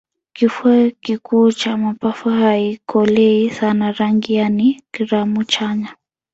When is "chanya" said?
5.43-5.95